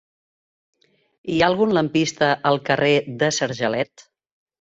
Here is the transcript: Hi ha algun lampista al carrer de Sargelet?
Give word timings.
Hi 1.33 1.35
ha 1.39 1.49
algun 1.53 1.73
lampista 1.77 2.29
al 2.53 2.57
carrer 2.71 2.95
de 3.25 3.29
Sargelet? 3.39 4.07